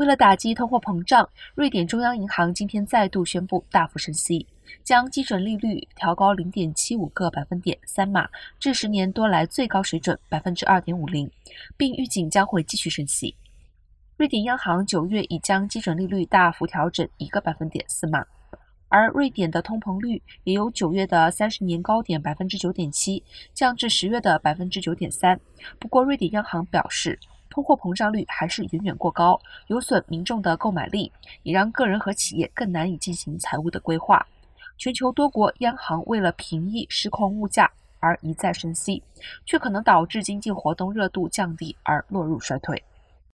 [0.00, 4.46] 为了打击通货膨胀，瑞典中央银行今天再度宣布大幅升息，
[4.82, 8.26] 将基准利率调高零点七五个百分点三码
[8.58, 11.30] 至十年多来最高水准百分之二点五零，
[11.76, 13.36] 并预警将会继续升息。
[14.16, 18.24] 瑞典央行九月已将基准利率大幅调整一个百分点四码，
[18.88, 23.22] 而瑞典的通膨率也由九月的三十年高点百分之九点七
[23.52, 25.38] 降至十月的百分之九点三。
[25.78, 27.18] 不过，瑞典央行表示。
[27.50, 34.24] 通货膨胀率还是远远过高，有损民众的购买力，也让个人和企业更难以进行财务的规划。
[34.78, 39.02] 全球多国央行为了平抑失控物价而一再升息，
[39.44, 42.82] 却可能导致经济活动热度降低而落入衰退。